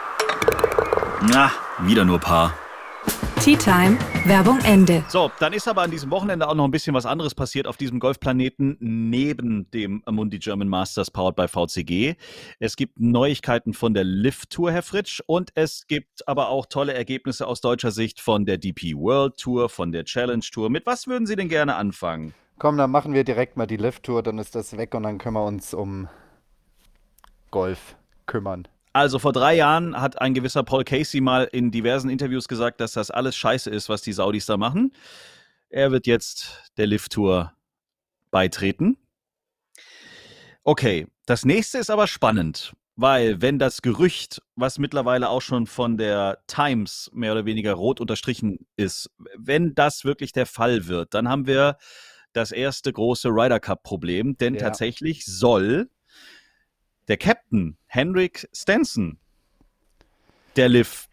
[1.21, 1.51] Na,
[1.83, 2.53] wieder nur Paar.
[3.41, 5.03] Tea Time, Werbung Ende.
[5.07, 7.77] So, dann ist aber an diesem Wochenende auch noch ein bisschen was anderes passiert auf
[7.77, 12.15] diesem Golfplaneten neben dem Mundi German Masters powered by VCG.
[12.59, 16.93] Es gibt Neuigkeiten von der Lift Tour, Herr Fritsch, und es gibt aber auch tolle
[16.93, 20.69] Ergebnisse aus deutscher Sicht von der DP World Tour, von der Challenge Tour.
[20.69, 22.33] Mit was würden Sie denn gerne anfangen?
[22.59, 25.17] Komm, dann machen wir direkt mal die Lift Tour, dann ist das weg und dann
[25.17, 26.09] können wir uns um
[27.51, 28.67] Golf kümmern.
[28.91, 32.93] Also vor drei Jahren hat ein gewisser Paul Casey mal in diversen Interviews gesagt, dass
[32.93, 34.93] das alles scheiße ist, was die Saudis da machen.
[35.69, 37.53] Er wird jetzt der Lift-Tour
[38.31, 38.97] beitreten.
[40.63, 45.97] Okay, das nächste ist aber spannend, weil wenn das Gerücht, was mittlerweile auch schon von
[45.97, 51.29] der Times mehr oder weniger rot unterstrichen ist, wenn das wirklich der Fall wird, dann
[51.29, 51.77] haben wir
[52.33, 54.59] das erste große Ryder Cup-Problem, denn ja.
[54.59, 55.89] tatsächlich soll
[57.09, 59.17] der Captain Henrik Stenson
[60.55, 61.09] der Liv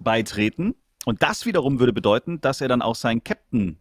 [0.00, 0.74] beitreten.
[1.04, 3.78] Und das wiederum würde bedeuten, dass er dann auch sein Captain,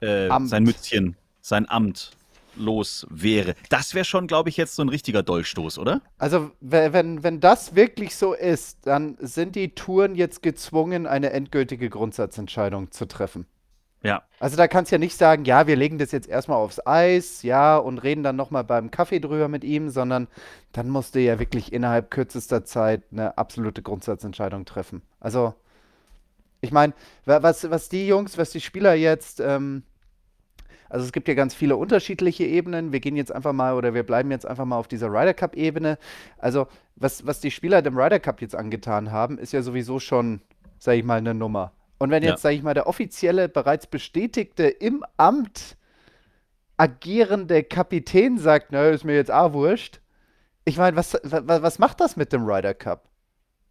[0.00, 2.12] äh, sein Mützchen, sein Amt
[2.56, 3.54] los wäre.
[3.68, 6.02] Das wäre schon, glaube ich, jetzt so ein richtiger Dolchstoß, oder?
[6.18, 11.88] Also, wenn, wenn das wirklich so ist, dann sind die Touren jetzt gezwungen, eine endgültige
[11.88, 13.46] Grundsatzentscheidung zu treffen.
[14.02, 14.22] Ja.
[14.38, 17.42] Also da kannst du ja nicht sagen, ja, wir legen das jetzt erstmal aufs Eis,
[17.42, 20.28] ja, und reden dann nochmal beim Kaffee drüber mit ihm, sondern
[20.72, 25.02] dann musst du ja wirklich innerhalb kürzester Zeit eine absolute Grundsatzentscheidung treffen.
[25.18, 25.54] Also,
[26.60, 26.92] ich meine,
[27.24, 29.82] was, was die Jungs, was die Spieler jetzt, ähm,
[30.88, 32.92] also es gibt ja ganz viele unterschiedliche Ebenen.
[32.92, 35.98] Wir gehen jetzt einfach mal oder wir bleiben jetzt einfach mal auf dieser Ryder Cup-Ebene.
[36.38, 40.40] Also, was, was die Spieler dem Ryder Cup jetzt angetan haben, ist ja sowieso schon,
[40.78, 41.72] sag ich mal, eine Nummer.
[41.98, 42.36] Und wenn jetzt, ja.
[42.38, 45.76] sage ich mal, der offizielle, bereits bestätigte, im Amt
[46.76, 50.00] agierende Kapitän sagt, na, ist mir jetzt auch wurscht.
[50.64, 53.08] Ich meine, was, was, was macht das mit dem Ryder Cup?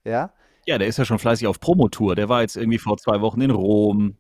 [0.03, 0.33] Ja?
[0.65, 2.15] Ja, der ist ja schon fleißig auf Promotour.
[2.15, 4.17] Der war jetzt irgendwie vor zwei Wochen in Rom,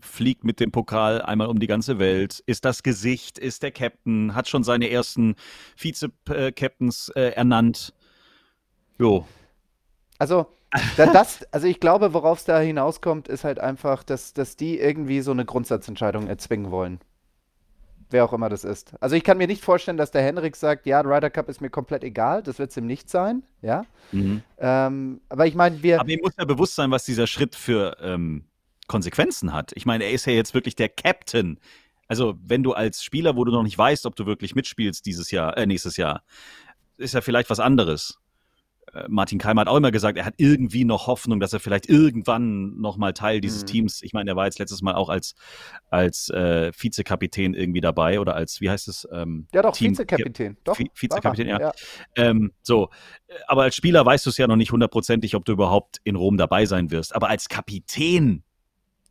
[0.00, 4.34] fliegt mit dem Pokal einmal um die ganze Welt, ist das Gesicht, ist der Captain,
[4.34, 5.34] hat schon seine ersten
[5.76, 7.94] Vize-Captains äh, ernannt.
[8.98, 9.26] Jo.
[10.18, 10.46] Also,
[10.96, 15.20] das, also ich glaube, worauf es da hinauskommt, ist halt einfach, dass, dass die irgendwie
[15.20, 17.00] so eine Grundsatzentscheidung erzwingen wollen.
[18.10, 18.94] Wer auch immer das ist.
[19.00, 21.70] Also ich kann mir nicht vorstellen, dass der Henrik sagt, ja, Ryder Cup ist mir
[21.70, 23.84] komplett egal, das wird es ihm nicht sein, ja.
[24.10, 24.42] Mhm.
[24.58, 26.00] Ähm, aber ich meine, wir.
[26.00, 28.44] Aber ihm muss ja bewusst sein, was dieser Schritt für ähm,
[28.88, 29.70] Konsequenzen hat.
[29.76, 31.60] Ich meine, er ist ja jetzt wirklich der Captain.
[32.08, 35.30] Also, wenn du als Spieler, wo du noch nicht weißt, ob du wirklich mitspielst dieses
[35.30, 36.24] Jahr, äh, nächstes Jahr,
[36.96, 38.19] ist ja vielleicht was anderes.
[38.94, 41.88] Äh, Martin Keimer hat auch immer gesagt, er hat irgendwie noch Hoffnung, dass er vielleicht
[41.88, 43.66] irgendwann nochmal Teil dieses mhm.
[43.66, 45.34] Teams, ich meine, er war jetzt letztes Mal auch als,
[45.90, 49.06] als äh, Vizekapitän irgendwie dabei oder als, wie heißt es?
[49.12, 50.56] Ähm, ja, doch, Team, Vizekapitän.
[50.64, 51.60] Doch, Vizekapitän, ja.
[51.60, 51.72] ja.
[52.16, 52.90] Ähm, so,
[53.46, 56.36] aber als Spieler weißt du es ja noch nicht hundertprozentig, ob du überhaupt in Rom
[56.36, 57.14] dabei sein wirst.
[57.14, 58.42] Aber als Kapitän,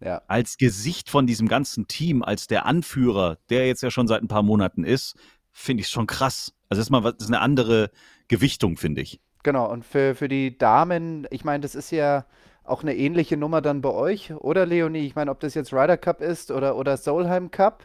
[0.02, 0.22] ja.
[0.28, 4.28] als Gesicht von diesem ganzen Team, als der Anführer, der jetzt ja schon seit ein
[4.28, 5.16] paar Monaten ist,
[5.52, 6.54] finde ich es schon krass.
[6.70, 7.92] Also das ist mal das ist eine andere
[8.28, 9.20] Gewichtung, finde ich.
[9.44, 12.26] Genau, und für, für die Damen, ich meine, das ist ja
[12.64, 15.06] auch eine ähnliche Nummer dann bei euch, oder Leonie?
[15.06, 17.84] Ich meine, ob das jetzt Ryder Cup ist oder, oder Solheim Cup.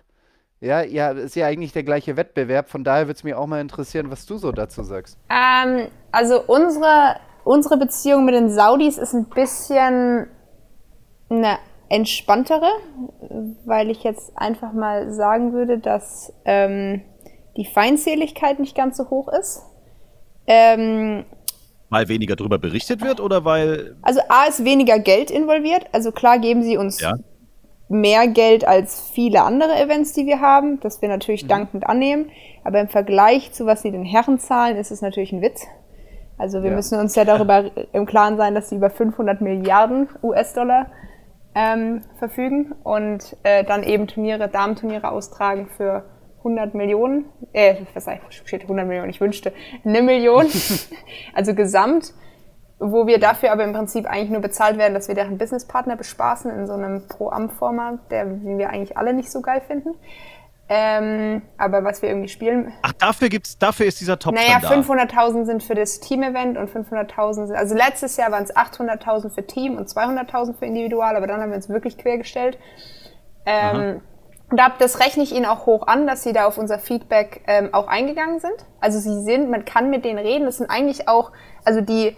[0.61, 2.69] Ja, ja, ist ja eigentlich der gleiche Wettbewerb.
[2.69, 5.19] Von daher würde es mich auch mal interessieren, was du so dazu sagst.
[5.31, 10.29] Ähm, also unsere, unsere Beziehung mit den Saudis ist ein bisschen
[11.29, 12.69] eine entspanntere,
[13.65, 17.03] weil ich jetzt einfach mal sagen würde, dass ähm,
[17.57, 19.63] die Feindseligkeit nicht ganz so hoch ist.
[20.47, 21.25] Ähm,
[21.95, 23.97] weil weniger darüber berichtet wird oder weil.
[24.03, 25.87] Also A ist weniger Geld involviert.
[25.93, 27.15] Also klar geben sie uns ja.
[27.89, 31.49] mehr Geld als viele andere Events, die wir haben, das wir natürlich mhm.
[31.49, 32.31] dankend annehmen.
[32.65, 35.67] Aber im Vergleich zu was sie den Herren zahlen, ist es natürlich ein Witz.
[36.37, 36.77] Also wir ja.
[36.77, 40.87] müssen uns ja darüber im Klaren sein, dass sie über 500 Milliarden US-Dollar
[41.55, 46.05] ähm, verfügen und äh, dann eben Turniere, Damenturniere austragen für
[46.45, 49.53] 100 Millionen, äh, was sag ich, steht 100 Millionen, ich wünschte,
[49.85, 50.47] eine Million,
[51.35, 52.13] also gesamt.
[52.79, 56.51] wo wir dafür aber im Prinzip eigentlich nur bezahlt werden, dass wir deren Businesspartner bespaßen
[56.51, 59.95] in so einem Pro-Am-Format, der den wir eigentlich alle nicht so geil finden.
[60.67, 62.73] Ähm, aber was wir irgendwie spielen.
[62.81, 67.47] Ach, dafür gibt's, dafür ist dieser Top Naja, 500.000 sind für das Team-Event und 500.000
[67.47, 71.41] sind, also letztes Jahr waren es 800.000 für Team und 200.000 für Individual, aber dann
[71.43, 72.59] haben wir uns wirklich quergestellt.
[73.45, 74.01] Ähm,
[74.51, 77.43] und da, das rechne ich Ihnen auch hoch an, dass Sie da auf unser Feedback
[77.47, 78.55] ähm, auch eingegangen sind.
[78.81, 80.45] Also Sie sind, man kann mit denen reden.
[80.45, 81.33] Das sind eigentlich auch,
[81.65, 82.17] also die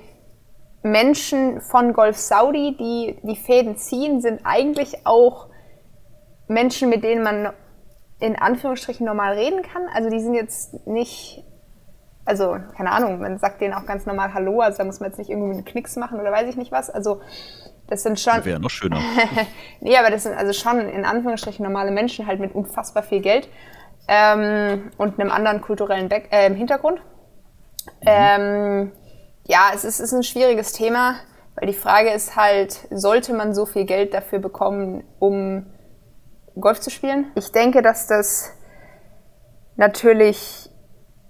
[0.83, 5.49] Menschen von Golf Saudi, die die Fäden ziehen, sind eigentlich auch
[6.49, 7.53] Menschen, mit denen man
[8.21, 9.89] in Anführungsstrichen normal reden kann.
[9.93, 11.45] Also die sind jetzt nicht,
[12.25, 15.19] also keine Ahnung, man sagt denen auch ganz normal Hallo, also da muss man jetzt
[15.19, 16.89] nicht irgendwie einen Knicks machen oder weiß ich nicht was.
[16.89, 17.21] Also
[17.88, 18.44] das sind schon.
[18.44, 19.01] Wäre noch schöner.
[19.81, 23.49] nee, aber das sind also schon in Anführungsstrichen normale Menschen halt mit unfassbar viel Geld
[24.09, 27.01] ähm, und einem anderen kulturellen Back äh, Hintergrund.
[28.03, 28.07] Mhm.
[28.07, 28.92] Ähm,
[29.46, 31.16] ja, es ist, ist ein schwieriges Thema,
[31.55, 35.66] weil die Frage ist halt, sollte man so viel Geld dafür bekommen, um
[36.59, 37.31] Golf zu spielen?
[37.37, 38.53] Ich denke, dass das
[39.77, 40.70] natürlich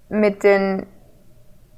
[0.08, 0.86] mit den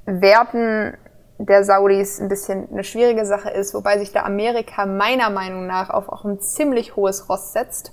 [0.04, 0.96] Werten
[1.38, 5.90] der Saudis ein bisschen eine schwierige Sache ist, wobei sich da Amerika meiner Meinung nach
[5.90, 7.92] auf auch ein ziemlich hohes Ross setzt.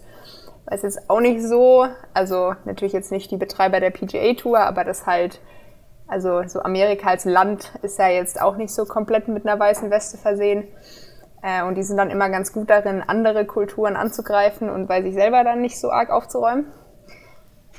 [0.66, 4.60] Weil es jetzt auch nicht so, also natürlich jetzt nicht die Betreiber der PGA Tour,
[4.60, 5.40] aber das halt,
[6.08, 9.92] also so Amerika als Land ist ja jetzt auch nicht so komplett mit einer weißen
[9.92, 10.68] Weste versehen.
[11.44, 15.14] Äh, und die sind dann immer ganz gut darin, andere Kulturen anzugreifen und bei sich
[15.14, 16.66] selber dann nicht so arg aufzuräumen.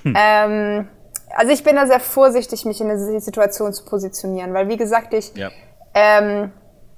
[0.03, 0.15] Hm.
[0.17, 0.89] Ähm,
[1.35, 5.15] also ich bin da sehr vorsichtig, mich in eine Situation zu positionieren, weil wie gesagt,
[5.15, 5.51] ich ja.
[5.95, 6.53] ähm,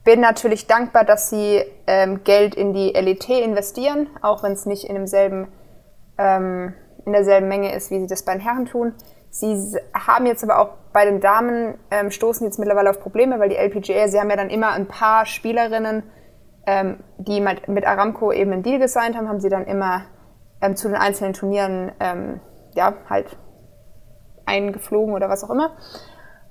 [0.05, 4.85] bin natürlich dankbar, dass sie ähm, Geld in die LET investieren, auch wenn es nicht
[4.85, 5.49] in demselben
[6.19, 6.75] ähm,
[7.09, 8.95] in derselben Menge ist, wie sie das bei den Herren tun.
[9.31, 13.49] Sie haben jetzt aber auch bei den Damen ähm, stoßen jetzt mittlerweile auf Probleme, weil
[13.49, 16.03] die LPGA, sie haben ja dann immer ein paar Spielerinnen,
[16.67, 20.05] ähm, die mit, Aramco eben einen Deal gesigned haben, haben sie dann immer
[20.61, 22.41] ähm, zu den einzelnen Turnieren ähm,
[22.75, 23.37] ja halt
[24.49, 25.77] eingeflogen oder was auch immer.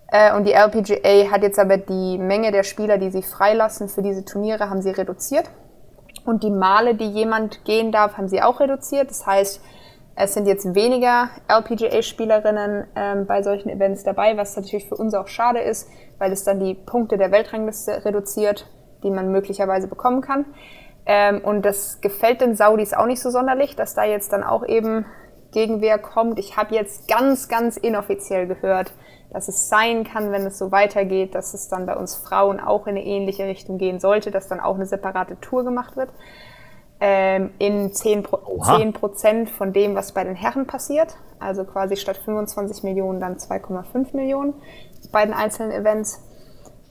[0.09, 4.01] Äh, und die LPGA hat jetzt aber die Menge der Spieler, die sie freilassen für
[4.01, 5.49] diese Turniere, haben sie reduziert.
[6.25, 9.09] Und die Male, die jemand gehen darf, haben sie auch reduziert.
[9.09, 9.61] Das heißt,
[10.15, 15.27] es sind jetzt weniger LPGA-Spielerinnen ähm, bei solchen Events dabei, was natürlich für uns auch
[15.27, 18.67] schade ist, weil es dann die Punkte der Weltrangliste reduziert,
[19.03, 20.45] die man möglicherweise bekommen kann.
[21.05, 24.65] Ähm, und das gefällt den Saudis auch nicht so sonderlich, dass da jetzt dann auch
[24.65, 25.05] eben
[25.57, 26.37] Gegenwehr kommt.
[26.37, 28.93] Ich habe jetzt ganz, ganz inoffiziell gehört,
[29.31, 32.85] dass es sein kann, wenn es so weitergeht, dass es dann bei uns Frauen auch
[32.85, 36.11] in eine ähnliche Richtung gehen sollte, dass dann auch eine separate Tour gemacht wird.
[36.99, 41.17] Ähm, in 10, Pro 10 Prozent von dem, was bei den Herren passiert.
[41.39, 44.53] Also quasi statt 25 Millionen dann 2,5 Millionen
[45.11, 46.21] bei den einzelnen Events.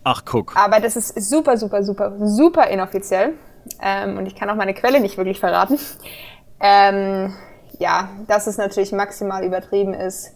[0.02, 0.56] Ach, guck.
[0.56, 3.34] Aber das ist super, super, super, super inoffiziell.
[3.80, 5.78] Ähm, und ich kann auch meine Quelle nicht wirklich verraten.
[6.58, 7.32] Ähm,
[7.78, 10.32] ja, dass es natürlich maximal übertrieben ist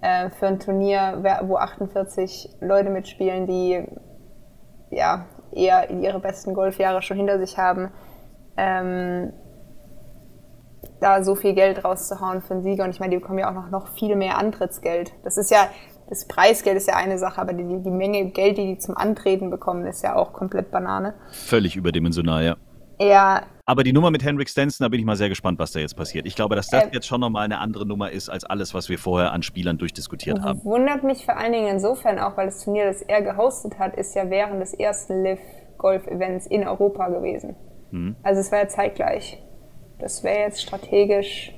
[0.00, 3.84] äh, für ein Turnier, wo 48 Leute mitspielen, die
[4.90, 7.90] ja eher ihre besten Golfjahre schon hinter sich haben.
[8.56, 9.32] Ähm,
[11.00, 12.84] da so viel Geld rauszuhauen für einen Sieger.
[12.84, 15.12] Und ich meine, die bekommen ja auch noch, noch viel mehr Antrittsgeld.
[15.24, 15.68] Das ist ja,
[16.08, 19.50] das Preisgeld ist ja eine Sache, aber die, die Menge Geld, die die zum Antreten
[19.50, 21.14] bekommen, ist ja auch komplett Banane.
[21.30, 22.56] Völlig überdimensional, ja.
[23.00, 25.78] Ja, aber die Nummer mit Henrik Stenson, da bin ich mal sehr gespannt, was da
[25.78, 26.26] jetzt passiert.
[26.26, 28.88] Ich glaube, dass das äh, jetzt schon nochmal eine andere Nummer ist als alles, was
[28.88, 30.64] wir vorher an Spielern durchdiskutiert haben.
[30.64, 34.16] Wundert mich vor allen Dingen insofern auch, weil das Turnier, das er gehostet hat, ist
[34.16, 35.38] ja während des ersten Live
[35.78, 37.54] Golf Events in Europa gewesen.
[37.92, 38.16] Mhm.
[38.24, 39.40] Also es war ja zeitgleich.
[40.00, 41.52] Das wäre jetzt strategisch.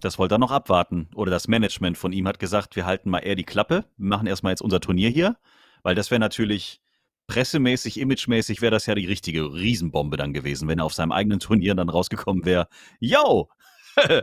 [0.00, 1.08] Das wollte er noch abwarten.
[1.16, 4.28] Oder das Management von ihm hat gesagt, wir halten mal eher die Klappe, wir machen
[4.28, 5.34] erstmal jetzt unser Turnier hier,
[5.82, 6.82] weil das wäre natürlich
[7.28, 11.38] pressemäßig, imagemäßig wäre das ja die richtige Riesenbombe dann gewesen, wenn er auf seinem eigenen
[11.38, 12.66] Turnier dann rausgekommen wäre.
[12.98, 13.48] Yo!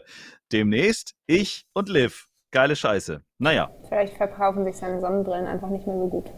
[0.51, 2.27] Demnächst ich und Liv.
[2.51, 3.21] Geile Scheiße.
[3.37, 3.69] Naja.
[3.87, 6.29] Vielleicht verkaufen sich seine Sonnenbrillen einfach nicht mehr so gut.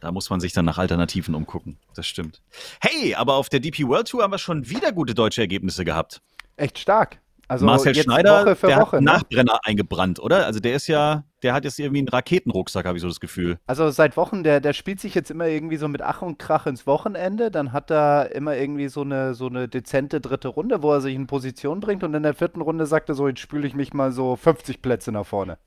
[0.00, 1.78] Da muss man sich dann nach Alternativen umgucken.
[1.94, 2.42] Das stimmt.
[2.80, 6.22] Hey, aber auf der DP World Tour haben wir schon wieder gute deutsche Ergebnisse gehabt.
[6.56, 7.20] Echt stark.
[7.48, 9.12] Also Marcel Schneider, Woche für der Woche, hat ne?
[9.12, 10.46] Nachbrenner eingebrannt, oder?
[10.46, 13.58] Also der ist ja, der hat jetzt irgendwie einen Raketenrucksack, habe ich so das Gefühl.
[13.66, 16.66] Also seit Wochen, der, der spielt sich jetzt immer irgendwie so mit Ach und Krach
[16.66, 17.52] ins Wochenende.
[17.52, 21.14] Dann hat er immer irgendwie so eine, so eine dezente dritte Runde, wo er sich
[21.14, 22.02] in Position bringt.
[22.02, 24.82] Und in der vierten Runde sagt er so, jetzt spüle ich mich mal so 50
[24.82, 25.58] Plätze nach vorne.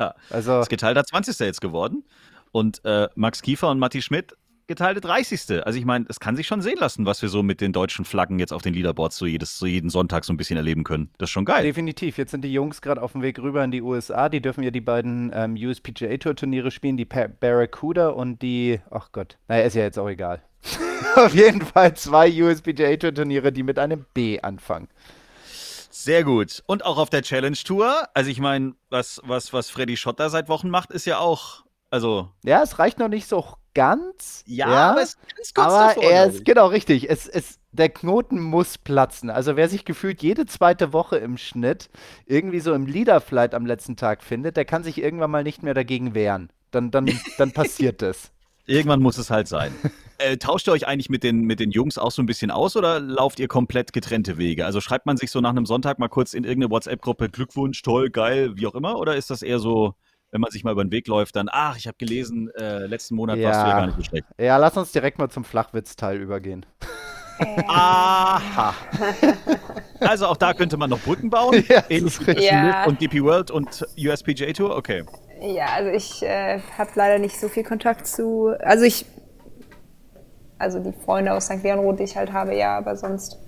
[0.00, 1.38] Ja, also ist geteilter 20.
[1.38, 2.04] jetzt geworden.
[2.50, 5.64] Und äh, Max Kiefer und Matti Schmidt geteilte 30.
[5.64, 8.04] Also ich meine, es kann sich schon sehen lassen, was wir so mit den deutschen
[8.04, 11.10] Flaggen jetzt auf den Leaderboards so, jedes, so jeden Sonntag so ein bisschen erleben können.
[11.18, 11.62] Das ist schon geil.
[11.62, 12.18] Definitiv.
[12.18, 14.28] Jetzt sind die Jungs gerade auf dem Weg rüber in die USA.
[14.28, 18.80] Die dürfen ja die beiden ähm, USPGA Tour Turniere spielen, die Pa- Barracuda und die,
[18.90, 20.42] ach Gott, naja, ist ja jetzt auch egal.
[21.14, 24.88] auf jeden Fall zwei USPGA Tour Turniere, die mit einem B anfangen.
[25.90, 26.62] Sehr gut.
[26.66, 28.08] Und auch auf der Challenge Tour.
[28.14, 32.28] Also ich meine, was, was, was Freddy Schotter seit Wochen macht, ist ja auch, also
[32.44, 34.42] Ja, es reicht noch nicht so ganz.
[35.40, 37.10] ist ganz aber er ist, genau, richtig.
[37.10, 39.30] Es, es, der Knoten muss platzen.
[39.30, 41.90] Also wer sich gefühlt jede zweite Woche im Schnitt
[42.24, 45.74] irgendwie so im Leaderflight am letzten Tag findet, der kann sich irgendwann mal nicht mehr
[45.74, 46.50] dagegen wehren.
[46.70, 48.32] Dann, dann, dann passiert das.
[48.68, 49.72] Irgendwann muss es halt sein.
[50.18, 52.76] äh, tauscht ihr euch eigentlich mit den, mit den Jungs auch so ein bisschen aus
[52.76, 54.66] oder lauft ihr komplett getrennte Wege?
[54.66, 58.10] Also schreibt man sich so nach einem Sonntag mal kurz in irgendeine WhatsApp-Gruppe Glückwunsch, toll,
[58.10, 58.98] geil, wie auch immer?
[58.98, 59.94] Oder ist das eher so,
[60.30, 63.14] wenn man sich mal über den Weg läuft, dann, ach, ich habe gelesen, äh, letzten
[63.14, 63.76] Monat warst du ja Ja.
[63.78, 64.26] gar nicht so schlecht.
[64.38, 66.66] Ja, lass uns direkt mal zum Flachwitz-Teil übergehen.
[67.66, 68.74] Aha.
[70.00, 71.64] Also auch da könnte man noch Brücken bauen.
[71.68, 71.82] Ja,
[72.38, 72.84] Ja.
[72.84, 74.76] Und DP World und USPGA Tour.
[74.76, 75.04] Okay.
[75.40, 78.54] Ja, also ich äh, habe leider nicht so viel Kontakt zu.
[78.60, 79.06] Also ich.
[80.58, 81.62] Also die Freunde aus St.
[81.62, 83.38] Leonrod, die ich halt habe, ja, aber sonst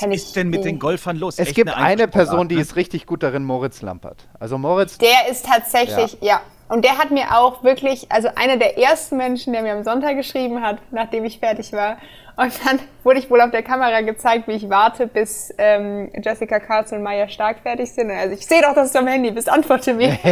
[0.00, 1.38] Was ist denn mit den Golfern los?
[1.38, 4.26] Es Echt gibt eine Einzelsportart, Person, die ist richtig gut darin, Moritz Lampert.
[4.38, 6.40] Also Moritz, Der ist tatsächlich, ja.
[6.68, 10.16] Und der hat mir auch wirklich, also einer der ersten Menschen, der mir am Sonntag
[10.16, 11.98] geschrieben hat, nachdem ich fertig war.
[12.36, 16.58] Und dann wurde ich wohl auf der Kamera gezeigt, wie ich warte, bis ähm, Jessica
[16.58, 18.10] Karls und Maya Stark fertig sind.
[18.10, 20.18] Und also ich sehe doch, dass du am Handy bist, antworte mir.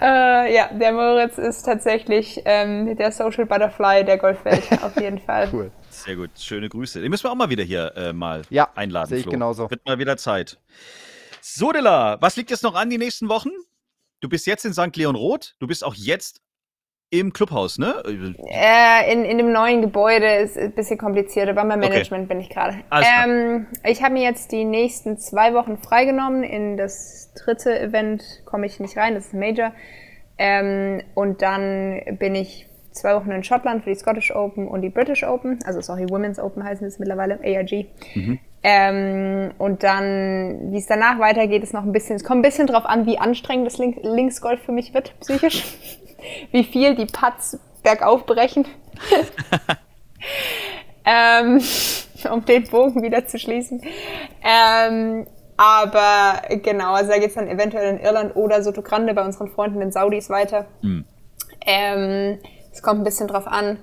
[0.00, 5.48] äh, ja, der Moritz ist tatsächlich ähm, der Social Butterfly der Golfwelt, auf jeden Fall.
[5.52, 5.70] cool.
[6.06, 7.00] Sehr gut, schöne Grüße.
[7.00, 9.08] Den müssen wir auch mal wieder hier äh, mal Ja, einladen.
[9.08, 9.32] sehe ich Flo.
[9.32, 9.68] genauso.
[9.70, 10.58] Wird mal wieder Zeit.
[11.40, 13.50] Sodela, was liegt jetzt noch an die nächsten Wochen?
[14.20, 14.96] Du bist jetzt in St.
[14.96, 15.56] Leon Roth.
[15.58, 16.40] Du bist auch jetzt
[17.10, 18.02] im Clubhaus, ne?
[18.48, 21.52] Äh, in, in dem neuen Gebäude ist ein bisschen komplizierter.
[21.54, 22.82] Bei meinem Management bin ich gerade.
[22.90, 23.26] Alles klar.
[23.28, 26.42] Ähm, ich habe mir jetzt die nächsten zwei Wochen freigenommen.
[26.42, 29.72] In das dritte Event komme ich nicht rein, das ist ein Major.
[30.38, 32.66] Ähm, und dann bin ich
[32.96, 35.58] zwei Wochen in Schottland für die Scottish Open und die British Open.
[35.64, 37.86] Also sorry, Women's Open heißen es mittlerweile, ARG.
[38.62, 42.66] Ähm, und dann, wie es danach weitergeht, ist noch ein bisschen, es kommt ein bisschen
[42.66, 45.64] drauf an, wie anstrengend das Link Linksgolf für mich wird, psychisch.
[46.50, 48.66] wie viel die Putts bergauf brechen.
[51.04, 51.60] ähm,
[52.30, 53.82] um den Bogen wieder zu schließen.
[54.42, 59.48] Ähm, aber genau, also da geht's dann eventuell in Irland oder Soto Grande bei unseren
[59.48, 60.66] Freunden in Saudis weiter.
[61.64, 62.38] Ähm,
[62.76, 63.78] es kommt ein bisschen drauf an.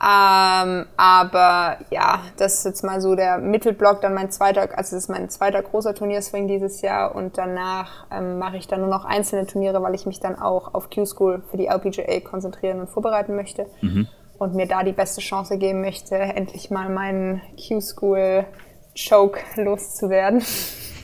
[0.00, 5.04] Ähm, aber ja, das ist jetzt mal so der Mittelblock, dann mein zweiter, also das
[5.04, 9.04] ist mein zweiter großer Turnierswing dieses Jahr und danach ähm, mache ich dann nur noch
[9.04, 13.36] einzelne Turniere, weil ich mich dann auch auf Q-School für die LPGA konzentrieren und vorbereiten
[13.36, 13.66] möchte
[14.38, 20.42] und mir da die beste Chance geben möchte, endlich mal meinen Q-School-Choke loszuwerden.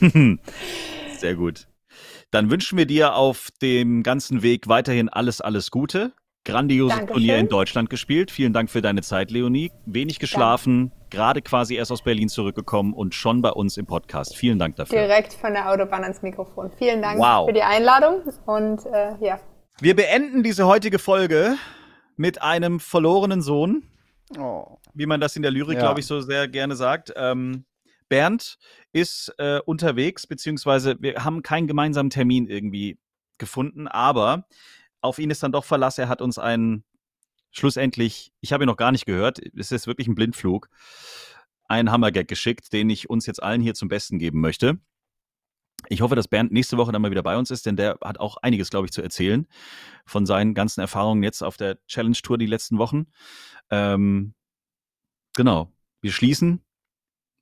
[1.18, 1.68] Sehr gut.
[2.32, 6.12] Dann wünschen wir dir auf dem ganzen Weg weiterhin alles, alles Gute.
[6.48, 7.14] Grandioses Dankeschön.
[7.22, 8.30] Turnier in Deutschland gespielt.
[8.30, 9.70] Vielen Dank für deine Zeit, Leonie.
[9.84, 14.34] Wenig geschlafen, gerade quasi erst aus Berlin zurückgekommen und schon bei uns im Podcast.
[14.34, 14.98] Vielen Dank dafür.
[14.98, 16.70] Direkt von der Autobahn ans Mikrofon.
[16.78, 17.48] Vielen Dank Wow.
[17.48, 19.38] für die Einladung und äh, ja.
[19.80, 21.56] Wir beenden diese heutige Folge
[22.16, 23.82] mit einem verlorenen Sohn,
[24.38, 24.78] Oh.
[24.94, 25.80] wie man das in der Lyrik, Ja.
[25.80, 27.12] glaube ich, so sehr gerne sagt.
[27.14, 27.66] Ähm,
[28.08, 28.56] Bernd
[28.94, 32.98] ist äh, unterwegs, beziehungsweise wir haben keinen gemeinsamen Termin irgendwie
[33.36, 34.46] gefunden, aber
[35.00, 35.98] auf ihn ist dann doch Verlass.
[35.98, 36.84] Er hat uns einen
[37.50, 40.68] schlussendlich, ich habe ihn noch gar nicht gehört, es ist wirklich ein Blindflug,
[41.64, 44.78] einen Hammergag geschickt, den ich uns jetzt allen hier zum Besten geben möchte.
[45.88, 48.18] Ich hoffe, dass Bernd nächste Woche dann mal wieder bei uns ist, denn der hat
[48.18, 49.46] auch einiges, glaube ich, zu erzählen
[50.06, 53.06] von seinen ganzen Erfahrungen jetzt auf der Challenge Tour die letzten Wochen.
[53.70, 54.34] Ähm,
[55.34, 55.72] genau.
[56.00, 56.64] Wir schließen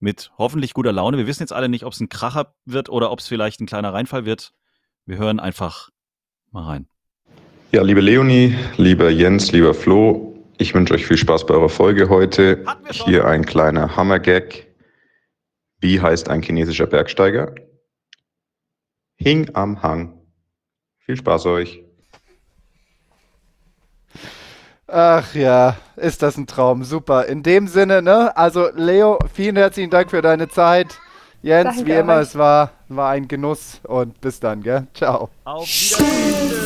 [0.00, 1.16] mit hoffentlich guter Laune.
[1.16, 3.66] Wir wissen jetzt alle nicht, ob es ein Kracher wird oder ob es vielleicht ein
[3.66, 4.52] kleiner Reinfall wird.
[5.06, 5.90] Wir hören einfach
[6.50, 6.88] mal rein.
[7.72, 12.08] Ja, liebe Leonie, lieber Jens, lieber Flo, ich wünsche euch viel Spaß bei eurer Folge
[12.08, 12.64] heute.
[12.90, 14.66] Hier ein kleiner Hammergag.
[15.80, 17.54] Wie heißt ein chinesischer Bergsteiger?
[19.16, 20.20] Hing am Hang.
[20.98, 21.82] Viel Spaß euch.
[24.86, 26.84] Ach ja, ist das ein Traum.
[26.84, 27.26] Super.
[27.26, 28.34] In dem Sinne, ne?
[28.36, 30.98] Also, Leo, vielen herzlichen Dank für deine Zeit.
[31.42, 32.22] Jens, Danke wie immer, euch.
[32.22, 34.86] es war, war ein Genuss und bis dann, gell?
[34.94, 35.28] Ciao.
[35.44, 36.65] Auf Wiedersehen.